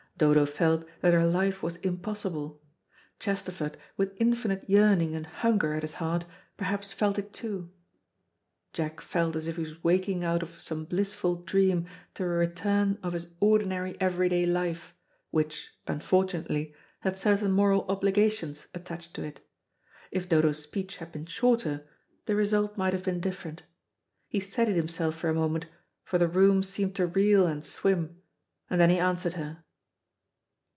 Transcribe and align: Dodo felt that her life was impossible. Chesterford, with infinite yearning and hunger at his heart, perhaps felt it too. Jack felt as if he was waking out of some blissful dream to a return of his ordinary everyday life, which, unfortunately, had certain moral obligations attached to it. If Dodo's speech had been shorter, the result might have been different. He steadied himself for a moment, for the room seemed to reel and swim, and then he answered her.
Dodo 0.17 0.45
felt 0.45 0.85
that 1.01 1.15
her 1.15 1.25
life 1.25 1.63
was 1.63 1.77
impossible. 1.77 2.61
Chesterford, 3.17 3.75
with 3.97 4.15
infinite 4.17 4.63
yearning 4.69 5.15
and 5.15 5.25
hunger 5.25 5.73
at 5.73 5.81
his 5.81 5.93
heart, 5.93 6.25
perhaps 6.57 6.93
felt 6.93 7.17
it 7.17 7.33
too. 7.33 7.71
Jack 8.71 9.01
felt 9.01 9.35
as 9.35 9.47
if 9.47 9.55
he 9.55 9.63
was 9.63 9.83
waking 9.83 10.23
out 10.23 10.43
of 10.43 10.61
some 10.61 10.85
blissful 10.85 11.41
dream 11.41 11.87
to 12.13 12.23
a 12.23 12.27
return 12.27 12.99
of 13.01 13.13
his 13.13 13.29
ordinary 13.39 13.99
everyday 13.99 14.45
life, 14.45 14.95
which, 15.31 15.71
unfortunately, 15.87 16.75
had 16.99 17.17
certain 17.17 17.51
moral 17.51 17.83
obligations 17.89 18.67
attached 18.75 19.15
to 19.15 19.23
it. 19.23 19.39
If 20.11 20.29
Dodo's 20.29 20.61
speech 20.61 20.97
had 20.97 21.11
been 21.11 21.25
shorter, 21.25 21.89
the 22.27 22.35
result 22.35 22.77
might 22.77 22.93
have 22.93 23.03
been 23.05 23.21
different. 23.21 23.63
He 24.27 24.39
steadied 24.39 24.75
himself 24.75 25.15
for 25.15 25.31
a 25.31 25.33
moment, 25.33 25.65
for 26.03 26.19
the 26.19 26.27
room 26.27 26.61
seemed 26.61 26.93
to 26.97 27.07
reel 27.07 27.47
and 27.47 27.63
swim, 27.63 28.21
and 28.69 28.79
then 28.79 28.91
he 28.91 28.99
answered 28.99 29.33
her. 29.33 29.63